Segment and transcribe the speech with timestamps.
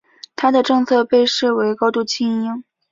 [0.35, 2.63] 他的政策被视为高度亲英。